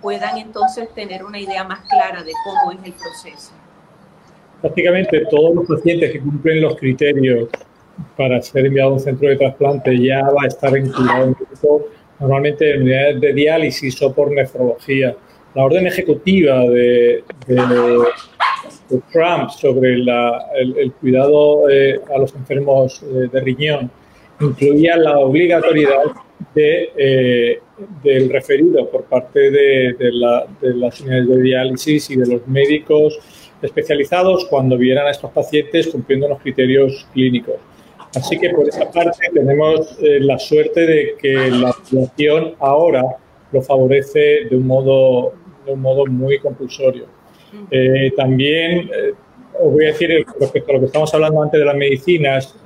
[0.00, 3.50] puedan entonces tener una idea más clara de cómo es el proceso.
[4.60, 7.48] Prácticamente todos los pacientes que cumplen los criterios
[8.16, 10.92] para ser enviado a un centro de trasplante ya va a estar en
[12.18, 15.16] normalmente en unidades de diálisis o por nefrología.
[15.54, 17.24] La orden ejecutiva de,
[19.12, 23.90] Trump sobre el, cuidado eh, a los enfermos eh, de riñón
[24.40, 26.04] incluía la obligatoriedad
[26.54, 27.60] de, eh,
[28.02, 33.18] del referido por parte de, de, las unidades de diálisis y de los médicos
[33.62, 37.54] especializados cuando vieran a estos pacientes cumpliendo los criterios clínicos.
[38.16, 43.04] Así que por esa parte tenemos eh, la suerte de que la situación ahora
[43.52, 47.04] lo favorece de un modo, de un modo muy compulsorio.
[47.70, 48.90] Eh, también
[49.60, 52.56] os voy a decir respecto a lo que estamos hablando antes de las medicinas.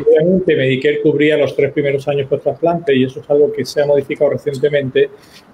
[0.00, 3.82] Obviamente Medicare cubría los tres primeros años por trasplante y eso es algo que se
[3.82, 5.10] ha modificado recientemente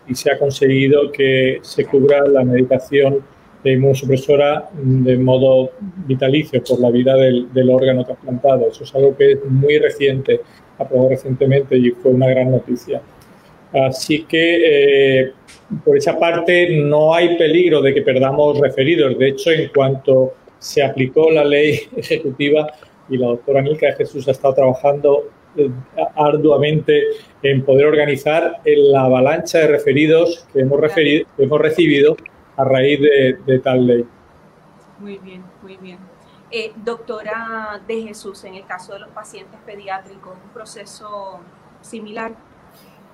[0.06, 3.24] y se ha conseguido que se cubra la medicación
[3.62, 5.70] de inmunosupresora de modo
[6.06, 8.68] vitalicio por la vida del, órgano trasplantado.
[8.68, 10.40] Eso es algo que es muy reciente,
[10.78, 13.00] aprobado recientemente y fue una gran noticia.
[13.72, 15.32] Así que eh,
[15.84, 19.18] por esa parte no hay peligro de que perdamos referidos.
[19.18, 22.72] De hecho, en cuanto se aplicó la ley ejecutiva
[23.08, 25.70] y la doctora Milka de Jesús ha estado trabajando eh,
[26.16, 27.02] arduamente
[27.42, 32.16] en poder organizar la avalancha de referidos que hemos, referido, hemos recibido
[32.56, 33.00] a raíz
[33.46, 34.06] de, tal ley.
[34.98, 35.98] Muy bien, muy bien.
[36.50, 41.40] Eh, doctora de Jesús, en el caso de los pacientes pediátricos, ¿un proceso
[41.80, 42.32] similar?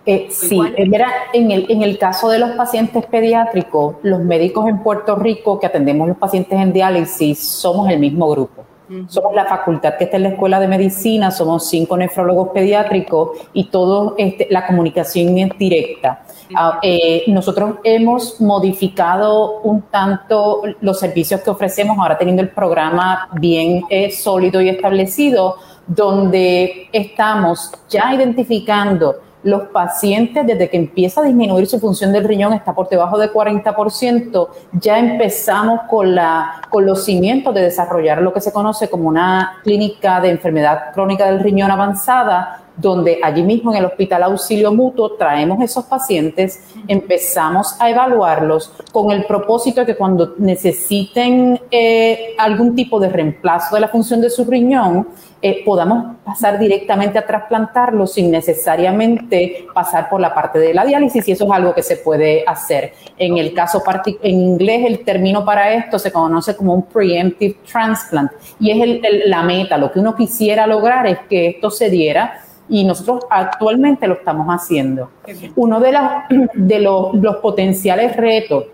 [0.05, 5.15] Eh, sí, en el, en el caso de los pacientes pediátricos, los médicos en Puerto
[5.15, 8.62] Rico que atendemos los pacientes en diálisis somos el mismo grupo.
[9.09, 13.65] Somos la facultad que está en la Escuela de Medicina, somos cinco nefrólogos pediátricos y
[13.65, 16.25] todo este, la comunicación es directa.
[16.55, 23.29] Ah, eh, nosotros hemos modificado un tanto los servicios que ofrecemos, ahora teniendo el programa
[23.41, 31.25] bien eh, sólido y establecido, donde estamos ya identificando los pacientes, desde que empieza a
[31.25, 36.87] disminuir su función del riñón, está por debajo de 40%, ya empezamos con, la, con
[36.87, 41.41] los cimientos de desarrollar lo que se conoce como una clínica de enfermedad crónica del
[41.41, 47.91] riñón avanzada, donde allí mismo en el Hospital Auxilio Mutuo traemos esos pacientes, empezamos a
[47.91, 53.89] evaluarlos con el propósito de que cuando necesiten eh, algún tipo de reemplazo de la
[53.89, 55.09] función de su riñón,
[55.45, 61.27] eh, podamos pasar directamente a trasplantarlo sin necesariamente pasar por la parte de la diálisis
[61.27, 62.93] y eso es algo que se puede hacer.
[63.19, 63.83] En el caso
[64.23, 68.31] en inglés el término para esto se conoce como un preemptive transplant
[68.61, 72.41] y es la meta, lo que uno quisiera lograr es que esto se diera
[72.73, 75.11] y nosotros actualmente lo estamos haciendo.
[75.57, 75.95] Uno de,
[76.55, 78.65] de los, los potenciales retos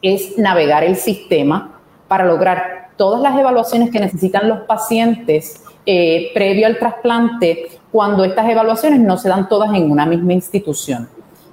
[0.00, 6.66] es navegar el sistema para lograr todas las evaluaciones que necesitan los pacientes eh, previo
[6.66, 11.06] al trasplante cuando estas evaluaciones no se dan todas en una misma institución.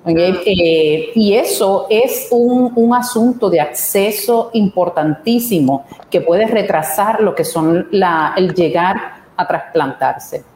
[0.06, 7.44] Eh, y eso es un, un, asunto de acceso importantísimo que puede retrasar lo que
[7.44, 8.96] son la, el llegar
[9.36, 10.55] a trasplantarse.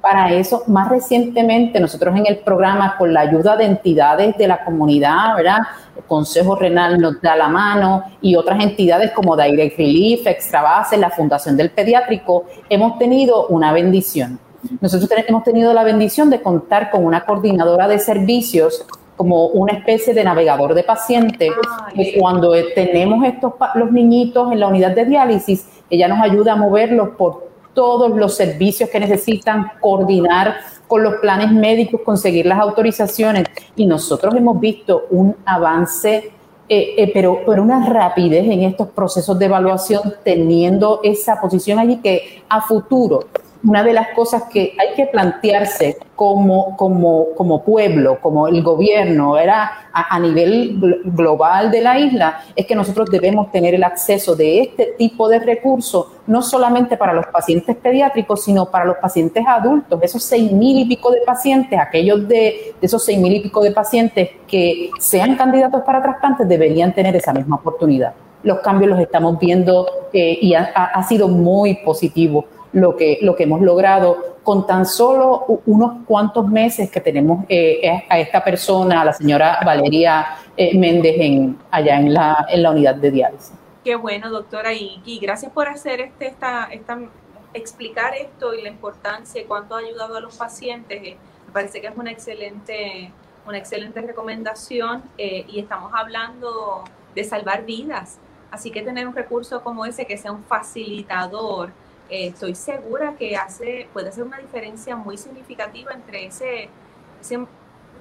[0.00, 4.64] Para eso, más recientemente, nosotros en el programa, con la ayuda de entidades de la
[4.64, 5.58] comunidad, ¿verdad?
[5.96, 11.10] El Consejo Renal nos da la mano y otras entidades como Direct Relief, Extrabase, la
[11.10, 14.38] Fundación del Pediátrico, hemos tenido una bendición.
[14.80, 18.84] Nosotros hemos tenido la bendición de contar con una coordinadora de servicios
[19.16, 21.50] como una especie de navegador de pacientes,
[21.94, 26.56] que cuando tenemos estos los niñitos en la unidad de diálisis, ella nos ayuda a
[26.56, 27.49] moverlos por
[27.80, 30.54] todos los servicios que necesitan, coordinar
[30.86, 33.44] con los planes médicos, conseguir las autorizaciones.
[33.74, 36.30] Y nosotros hemos visto un avance,
[36.68, 41.96] eh, eh, pero, pero una rapidez en estos procesos de evaluación, teniendo esa posición allí
[42.02, 43.20] que a futuro
[43.62, 49.38] una de las cosas que hay que plantearse como, como, como pueblo, como el gobierno,
[49.38, 54.62] era a, nivel global de la isla, es que nosotros debemos tener el acceso de
[54.62, 59.98] este tipo de recursos, no solamente para los pacientes pediátricos, sino para los pacientes adultos,
[60.02, 63.72] esos seis mil y pico de pacientes, aquellos de, esos seis mil y pico de
[63.72, 68.14] pacientes que sean candidatos para trasplantes deberían tener esa misma oportunidad.
[68.42, 73.34] Los cambios los estamos viendo eh, y ha, ha sido muy positivo lo que, lo
[73.34, 79.02] que hemos logrado con tan solo unos cuantos meses que tenemos eh, a esta persona,
[79.02, 83.52] a la señora Valeria eh, Méndez, en, allá en la, en la unidad de diálisis.
[83.84, 86.98] Qué bueno, doctora, y, gracias por hacer este, esta, esta,
[87.54, 91.02] explicar esto y la importancia y cuánto ha ayudado a los pacientes.
[91.02, 93.10] Eh, me parece que es una excelente,
[93.46, 98.18] una excelente recomendación y estamos hablando de salvar vidas.
[98.52, 101.70] Así que tener un recurso como ese que sea un facilitador
[102.10, 106.68] eh, estoy segura que hace, puede hacer una diferencia muy significativa entre ese,
[107.20, 107.38] ese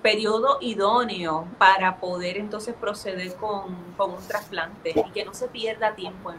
[0.01, 5.93] periodo idóneo para poder entonces proceder con, con, un trasplante y que no se pierda
[5.93, 6.37] tiempo en,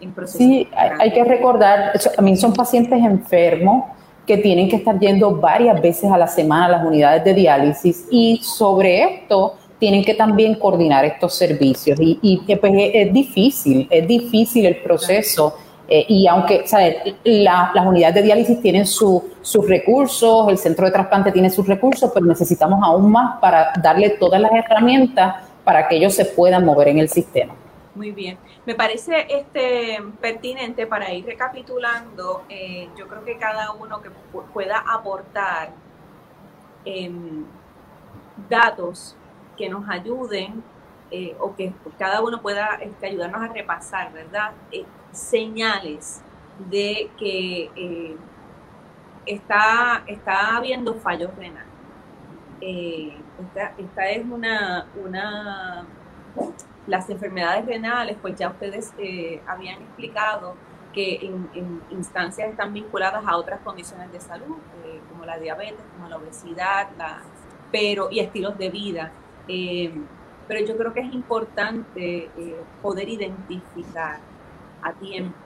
[0.00, 0.38] en proceso.
[0.38, 3.84] Sí, hay, que recordar, también son pacientes enfermos
[4.26, 8.06] que tienen que estar yendo varias veces a la semana a las unidades de diálisis
[8.10, 14.06] y sobre esto tienen que también coordinar estos servicios y, y pues es, difícil, es
[14.06, 15.56] difícil el proceso.
[15.90, 16.64] Eh, y aunque
[17.24, 19.22] las unidades de diálisis tienen sus
[19.66, 24.38] recursos, el centro de trasplante tiene sus recursos, pero necesitamos aún más para darle todas
[24.40, 27.54] las herramientas para que ellos se puedan mover en el sistema.
[27.94, 28.38] Muy bien.
[28.66, 34.10] Me parece este, pertinente para ir recapitulando, eh, yo creo que cada uno que
[34.52, 35.70] pueda aportar
[36.84, 37.44] em,
[38.48, 39.16] datos
[39.56, 40.62] que nos ayuden
[41.10, 44.52] eh, o que cada uno pueda este, ayudarnos a repasar, ¿verdad?
[45.12, 46.22] señales
[46.70, 48.16] de que eh,
[49.26, 51.68] está, está habiendo fallos renales.
[52.60, 53.16] Eh,
[53.78, 55.86] esta, es una, una,
[56.86, 60.56] las enfermedades renales, pues ya ustedes eh, habían explicado
[60.92, 64.56] que en, instancias están vinculadas a otras condiciones de salud,
[65.10, 67.22] como la diabetes, como la obesidad, la,
[67.70, 69.12] pero, y estilos de vida.
[70.48, 72.28] Pero yo creo que es importante
[72.82, 74.18] poder identificar
[74.82, 75.36] a tiempo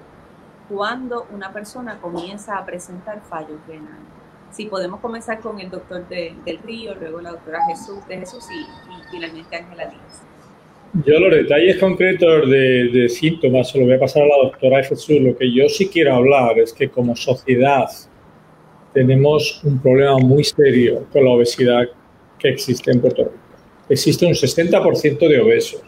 [0.69, 4.07] cuando una persona comienza a presentar fallos renales.
[4.51, 9.11] Si podemos comenzar con el doctor del Río, luego la doctora Jesús de Jesús y,
[9.11, 10.23] finalmente Ángela Díaz.
[11.07, 15.21] Yo los detalles concretos de, síntomas se lo voy a pasar a la doctora Jesús.
[15.21, 17.89] Lo que yo sí quiero hablar es que como sociedad
[18.93, 21.85] tenemos un problema muy serio con la obesidad
[22.39, 23.52] que existe en Puerto Rico.
[23.89, 25.83] Existe un 60% de obesos.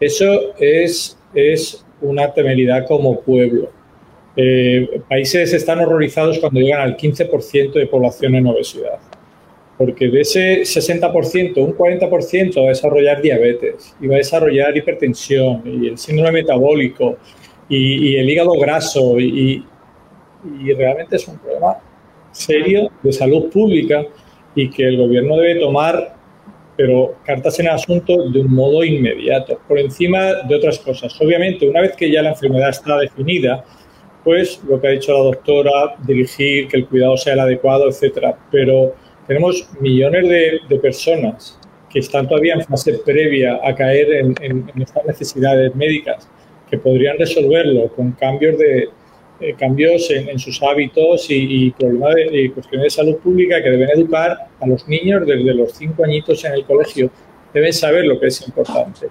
[0.00, 3.70] Eso es, es una temeridad como pueblo.
[4.36, 8.98] Eh, países están horrorizados cuando llegan al 15% de población en obesidad
[9.76, 15.62] porque de ese 60%, un 40% va a desarrollar diabetes y va a desarrollar hipertensión
[15.64, 17.16] y el síndrome metabólico
[17.68, 19.64] y, el hígado graso y,
[20.60, 21.78] y, realmente es un problema
[22.30, 24.04] serio de salud pública
[24.54, 26.13] y que el gobierno debe tomar,
[26.76, 31.14] pero cartas en el asunto de un modo inmediato, por encima de otras cosas.
[31.20, 33.64] Obviamente, una vez que ya la enfermedad está definida,
[34.24, 38.36] pues lo que ha dicho la doctora, dirigir, que el cuidado sea el adecuado, etcétera,
[38.50, 38.94] pero
[39.26, 40.28] tenemos millones
[40.68, 41.58] de, personas
[41.90, 46.28] que están todavía en fase previa a caer en, estas necesidades médicas,
[46.68, 48.88] que podrían resolverlo con cambios de
[49.40, 54.48] eh, cambios en, sus hábitos y, problemas de, cuestiones de salud pública que deben educar
[54.60, 57.10] a los niños desde los cinco añitos en el colegio.
[57.52, 59.08] Deben saber lo que es importante.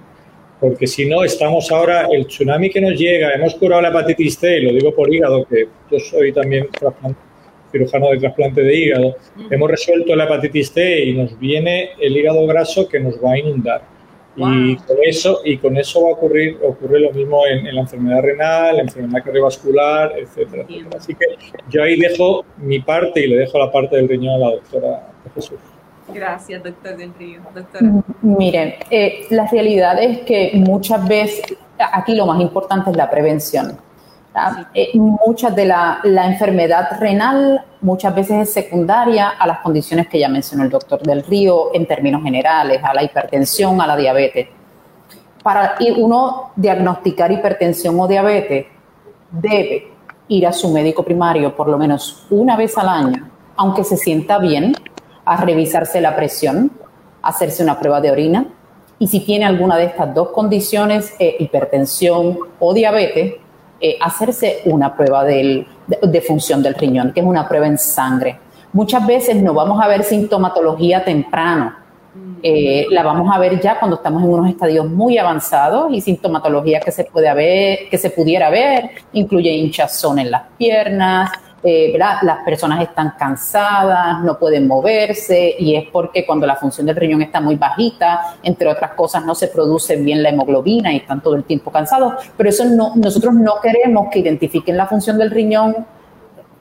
[0.59, 4.59] Porque si no, estamos ahora, el tsunami que nos llega, hemos curado la hepatitis C,
[4.59, 6.69] y lo digo por hígado, que yo soy también
[7.69, 9.15] cirujano de trasplante de hígado,
[9.49, 13.39] hemos resuelto la hepatitis C y nos viene el hígado graso que nos va a
[13.39, 13.92] inundar.
[14.35, 18.21] Y con eso y con eso va a ocurrir ocurre lo mismo en, la enfermedad
[18.21, 20.65] renal, la enfermedad cardiovascular, etcétera,
[20.97, 21.25] Así que
[21.69, 25.11] yo ahí dejo mi parte y le dejo la parte del riñón a la doctora
[25.35, 25.59] Jesús.
[26.13, 27.41] Gracias, doctor Del Río.
[28.21, 33.77] Miren, eh, la realidad es que muchas veces aquí lo más importante es la prevención.
[34.73, 40.27] Eh, muchas de la, enfermedad renal muchas veces es secundaria a las condiciones que ya
[40.27, 44.47] mencionó el doctor del Río en términos generales, a la hipertensión, a la diabetes.
[45.43, 48.65] Para uno diagnosticar hipertensión o diabetes,
[49.29, 49.91] debe
[50.29, 54.39] ir a su médico primario por lo menos una vez al año, aunque se sienta
[54.39, 54.73] bien,
[55.25, 56.71] a revisarse la presión,
[57.21, 58.47] hacerse una prueba de orina
[58.99, 63.35] y si tiene alguna de estas dos condiciones, eh, hipertensión o diabetes,
[63.85, 65.65] eh, hacerse una prueba de,
[66.25, 68.39] función del riñón, que es una prueba en sangre.
[68.71, 71.73] Muchas veces no vamos a ver sintomatología temprano,
[72.41, 76.79] eh, la vamos a ver ya cuando estamos en unos estadios muy avanzados y sintomatología
[76.79, 81.29] que se puede haber, que se pudiera ver, incluye hinchazón en las piernas,
[81.63, 86.95] eh, las personas están cansadas, no pueden moverse y es porque cuando la función del
[86.95, 91.21] riñón está muy bajita, entre otras cosas, no se produce bien la hemoglobina y están
[91.21, 92.13] todo el tiempo cansados.
[92.35, 95.75] Pero eso no, nosotros no queremos que identifiquen la función del riñón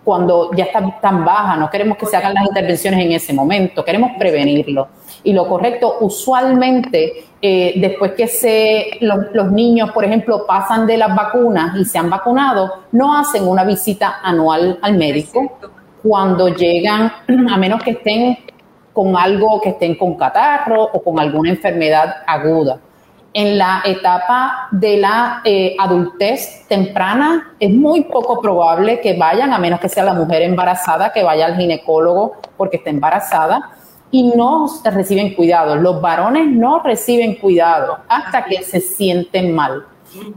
[0.04, 3.84] cuando ya está tan baja, no queremos que se hagan las intervenciones en ese momento,
[3.84, 4.88] queremos prevenirlo.
[5.22, 11.14] Y lo correcto, usualmente, eh, después que se, los, niños, por ejemplo, pasan de las
[11.14, 15.58] vacunas y se han vacunado, no hacen una visita anual al médico
[16.02, 17.12] cuando llegan,
[17.48, 18.38] a menos que estén
[18.92, 22.78] con algo, que estén con catarro o con alguna enfermedad aguda.
[23.34, 29.58] En la etapa de la eh, adultez temprana es muy poco probable que vayan, a
[29.58, 33.70] menos que sea la mujer embarazada, que vaya al ginecólogo porque está embarazada
[34.10, 35.76] y no reciben cuidado.
[35.76, 39.86] Los varones no reciben cuidado hasta que se sienten mal.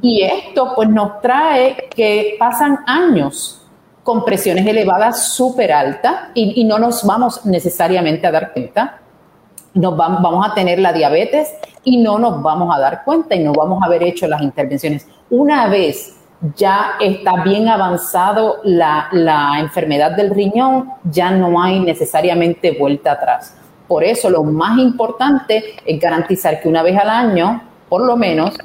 [0.02, 3.62] Y esto pues nos trae que pasan años
[4.04, 9.02] con presiones elevadas súper altas y, no nos vamos necesariamente a dar cuenta.
[9.76, 11.54] Nos vamos, a tener la diabetes
[11.84, 15.08] y no nos vamos a dar cuenta y no vamos a haber hecho las intervenciones.
[15.30, 16.18] Una vez
[16.56, 23.56] ya está bien avanzado la, la enfermedad del riñón, ya no hay necesariamente vuelta atrás.
[23.88, 28.56] Por eso lo más importante es garantizar que una vez al año, por lo menos,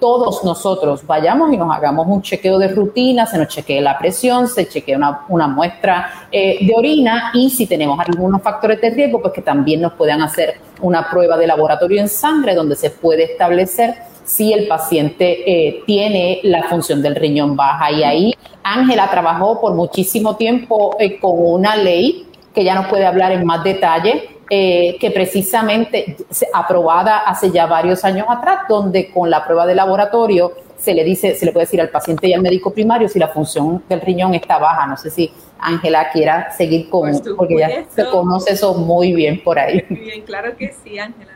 [0.00, 4.48] todos nosotros vayamos y nos hagamos un chequeo de rutina, se nos chequee la presión,
[4.48, 9.34] se chequee una, muestra eh, de orina y si tenemos algunos factores de riesgo, pues
[9.34, 13.94] que también nos puedan hacer una prueba de laboratorio en sangre donde se puede establecer
[14.24, 17.90] si el paciente eh, tiene la función del riñón baja.
[17.92, 23.06] Y ahí Ángela trabajó por muchísimo tiempo eh, con una ley que ya nos puede
[23.06, 26.16] hablar en más detalle, eh, que precisamente
[26.52, 31.34] aprobada hace ya varios años atrás, donde con la prueba de laboratorio se le dice,
[31.34, 34.34] se le puede decir al paciente y al médico primario si la función del riñón
[34.34, 34.86] está baja.
[34.86, 39.58] No sé si Ángela quiera seguir con, porque ya se conoce eso muy bien por
[39.58, 39.84] ahí.
[39.88, 41.32] Muy bien, claro que sí, Ángela.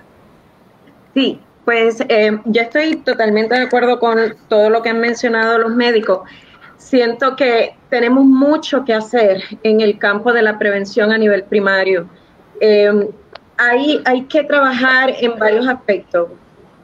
[1.15, 5.75] Sí, pues eh, yo estoy totalmente de acuerdo con todo lo que han mencionado los
[5.75, 6.21] médicos
[6.87, 12.09] siento que tenemos mucho que hacer en el campo de la prevención a nivel primario.
[12.61, 13.09] Eh,
[13.59, 16.29] hay, que trabajar en varios aspectos.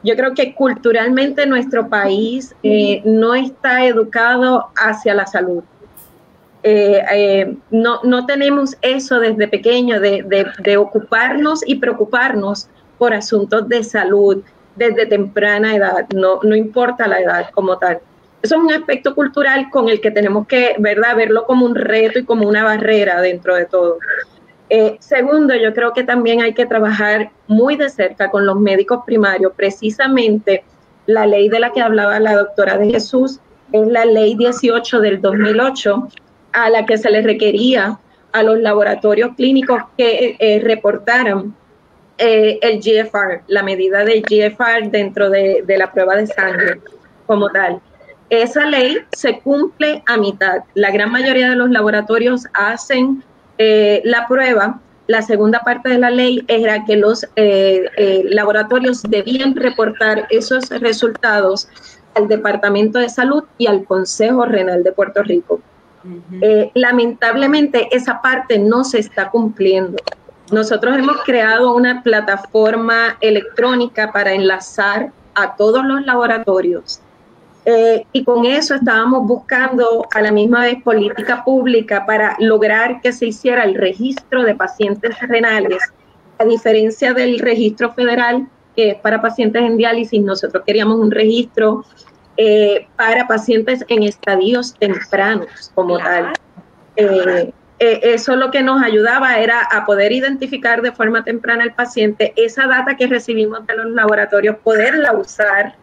[0.03, 5.63] yo creo que culturalmente nuestro país eh, no está educado hacia la salud.
[6.63, 10.23] Eh, eh, no, no, tenemos eso desde pequeño de,
[10.59, 14.41] de, ocuparnos y preocuparnos por asuntos de salud
[14.77, 17.99] desde temprana edad, no, no importa la edad como tal.
[18.41, 22.19] Eso es un aspecto cultural con el que tenemos que, ¿verdad?, verlo como un reto
[22.19, 23.99] y como una barrera dentro de todo.
[24.69, 29.01] Eh, segundo, yo creo que también hay que trabajar muy de cerca con los médicos
[29.05, 29.53] primarios.
[29.55, 30.63] Precisamente
[31.05, 33.39] la ley de la que hablaba la doctora de Jesús
[33.71, 36.07] es la ley 18 del 2008,
[36.53, 37.99] a la que se le requería
[38.31, 41.55] a los laboratorios clínicos que eh, reportaran
[42.17, 46.79] eh, el GFR, la medida del GFR dentro de, de la prueba de sangre
[47.25, 47.79] como tal.
[48.29, 50.63] Esa ley se cumple a mitad.
[50.73, 53.23] La gran mayoría de los laboratorios hacen
[53.57, 59.03] eh, la prueba, la segunda parte de la ley era que los eh, eh, laboratorios
[59.03, 61.67] debían reportar esos resultados
[62.15, 65.61] al Departamento de Salud y al Consejo Renal de Puerto Rico.
[66.73, 69.97] lamentablemente esa parte no se está cumpliendo.
[70.51, 77.02] Nosotros hemos creado una plataforma electrónica para enlazar a todos los laboratorios
[77.65, 83.13] eh, y con eso estábamos buscando a la misma vez política pública para lograr que
[83.13, 85.81] se hiciera el registro de pacientes renales.
[86.39, 91.85] A diferencia del registro federal, que es para pacientes en diálisis, nosotros queríamos un registro
[92.35, 96.33] eh, para pacientes en estadios tempranos como tal.
[96.95, 102.33] Eh, eso lo que nos ayudaba era a poder identificar de forma temprana al paciente,
[102.35, 105.75] esa data que recibimos de los laboratorios, poderla usar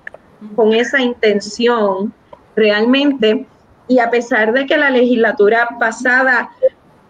[0.55, 2.13] con esa intención
[2.57, 3.47] realmente
[3.89, 6.51] y a pesar de que la legislatura pasada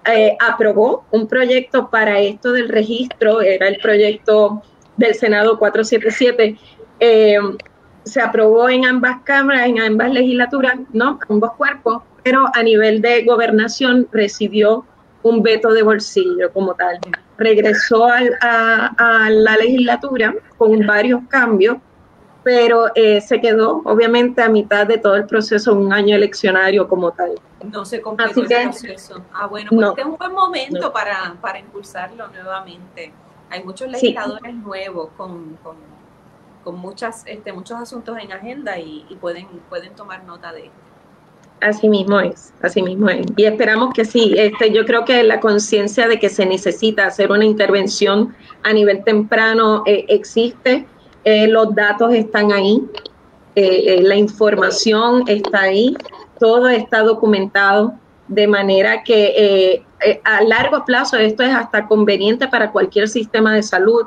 [0.06, 4.62] eh, aprobó un proyecto para esto del registro, era el proyecto
[4.96, 6.56] del Senado 477,
[7.00, 7.38] eh,
[8.04, 11.18] se aprobó en ambas cámaras, en ambas legislaturas, ¿no?
[11.28, 14.86] Ambos cuerpos, pero a nivel de gobernación recibió
[15.22, 16.98] un veto de bolsillo como tal.
[17.36, 21.76] Regresó a la legislatura con varios cambios
[22.42, 27.12] pero eh, se quedó obviamente a mitad de todo el proceso, un año eleccionario como
[27.12, 27.32] tal.
[27.70, 29.22] No se completó el proceso.
[29.32, 33.12] Ah, bueno, pues este es un buen momento para, para, impulsarlo nuevamente.
[33.50, 35.76] Hay muchos legisladores nuevos con, con,
[36.64, 40.80] con, muchas, este, muchos asuntos en agenda y, y, pueden, pueden tomar nota de esto.
[41.60, 43.26] Así mismo es, así mismo es.
[43.36, 44.32] Y esperamos que sí.
[44.38, 49.04] Este, yo creo que la conciencia de que se necesita hacer una intervención a nivel
[49.04, 50.86] temprano eh, existe
[51.24, 52.82] eh, los datos están ahí,
[53.54, 55.96] eh, eh, la información está ahí,
[56.38, 57.94] todo está documentado
[58.28, 59.84] de manera que
[60.24, 64.06] a largo plazo esto es hasta conveniente para cualquier sistema de salud,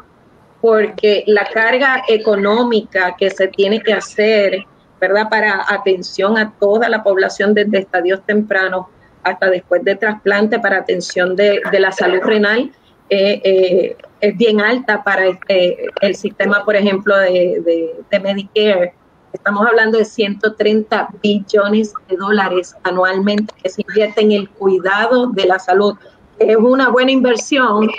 [0.62, 4.66] porque la carga económica que se tiene que hacer,
[5.00, 5.30] ¿verdad?
[5.30, 8.86] Para atención a toda la población desde estadios tempranos
[9.24, 12.72] hasta después de trasplante para atención de, la salud renal,
[13.10, 18.94] eh, es bien alta para este, el sistema, por ejemplo, de, de, Medicare.
[19.34, 25.46] Estamos hablando de 130 billones de dólares anualmente que se invierte en el cuidado de
[25.46, 25.98] la salud.
[26.40, 27.90] Es una buena inversión,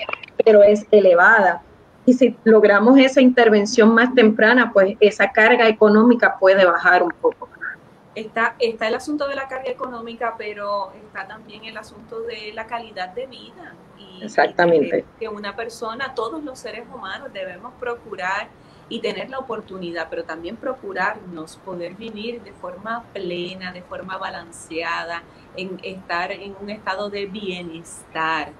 [0.43, 1.63] pero es elevada.
[2.07, 7.51] Y si logramos esa intervención más temprana, pues esa carga económica puede bajar un poco.
[8.15, 12.67] Está, está el asunto de la carga económica, pero está también el asunto de la
[12.67, 13.75] calidad de vida.
[14.21, 15.05] Exactamente.
[15.19, 18.49] que, una persona, todos los seres humanos debemos procurar
[18.89, 25.23] y tener la oportunidad, pero también procurarnos poder vivir de forma plena, de forma balanceada,
[25.57, 28.53] en estar en un estado de bienestar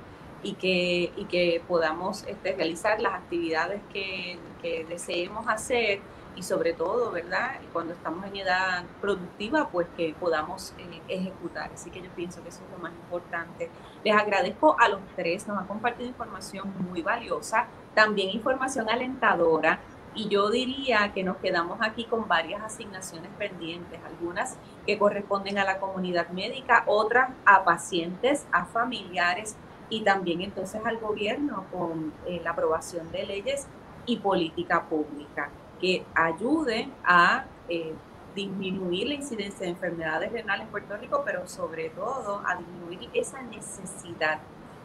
[0.43, 6.01] y que, y que podamos este, realizar las actividades que, que deseemos hacer
[6.37, 7.61] y sobre todo, ¿verdad?
[7.73, 11.71] Cuando estamos en edad productiva, pues que podamos eh, ejecutar.
[11.73, 13.71] Así que yo pienso que eso es lo más importante.
[14.03, 19.81] Les agradezco a los tres, nos han compartido información muy valiosa, también información alentadora.
[20.17, 24.57] Y yo diría que nos quedamos aquí con varias asignaciones pendientes, algunas
[24.87, 29.57] que corresponden a la comunidad médica, otras a pacientes, a familiares
[29.91, 33.67] y también entonces al gobierno con eh, la aprobación de leyes
[34.07, 37.93] y política pública que ayude a eh,
[38.35, 43.43] disminuir la incidencia de enfermedades renales en Puerto Rico, pero sobre todo a disminuir esa
[43.43, 44.41] necesidad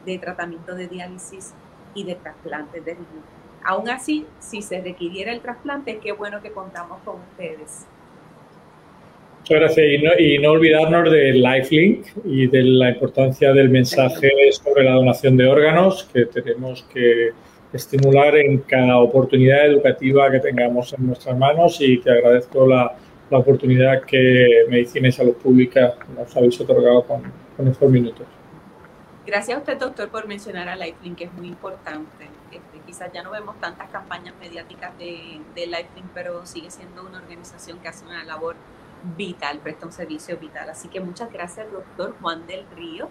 [0.05, 1.53] de tratamiento de diálisis
[1.93, 3.39] y de trasplantes de riñón.
[3.63, 7.85] Aún así, si se requiriera el trasplante, qué bueno que contamos con ustedes.
[9.39, 9.87] Muchas gracias.
[9.87, 14.93] Y no, y no olvidarnos del LifeLink y de la importancia del mensaje sobre la
[14.93, 17.31] donación de órganos, que tenemos que
[17.71, 22.95] estimular en cada oportunidad educativa que tengamos en nuestras manos y te agradezco la,
[23.29, 27.21] la oportunidad que Medicina y Salud Pública nos habéis otorgado con,
[27.55, 28.25] con estos minutos.
[29.25, 32.25] Gracias a usted, doctor, por mencionar a Lifelink, que es muy importante.
[32.51, 37.19] Este, quizás ya no vemos tantas campañas mediáticas de, de Lifelink, pero sigue siendo una
[37.19, 38.55] organización que hace una labor
[39.15, 40.69] vital, presta un servicio vital.
[40.71, 43.09] Así que muchas gracias, doctor Juan del Río,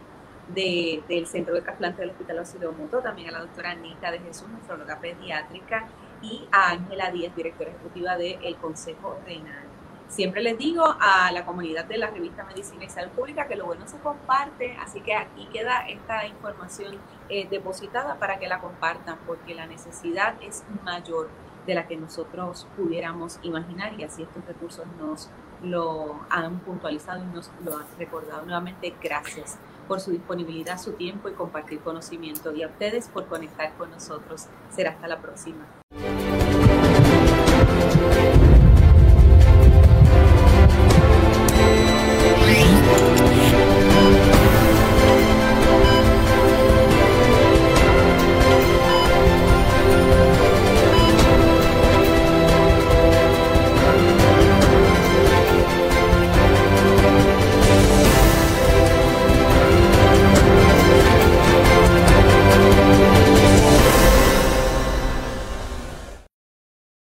[0.54, 4.18] de, del Centro de Trasplante del Hospital Auxilio Moto, también a la doctora Anita de
[4.20, 5.88] Jesús, nefróloga pediátrica,
[6.22, 9.64] y a Ángela Díaz, directora ejecutiva del Consejo Renal.
[10.08, 13.66] Siempre les digo a la comunidad de la revista Medicina y Salud Pública que lo
[13.66, 16.96] bueno se comparte, así que aquí queda esta información
[17.28, 21.28] eh, depositada para que la compartan, porque la necesidad es mayor
[21.66, 25.28] de la que nosotros pudiéramos imaginar y así estos recursos nos
[25.62, 28.46] lo han puntualizado y nos lo han recordado.
[28.46, 29.58] Nuevamente, gracias
[29.88, 34.46] por su disponibilidad, su tiempo y compartir conocimiento y a ustedes por conectar con nosotros.
[34.70, 35.66] Será hasta la próxima.